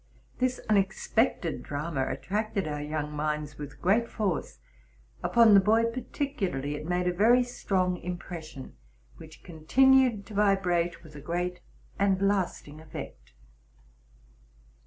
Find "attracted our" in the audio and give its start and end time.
2.09-2.81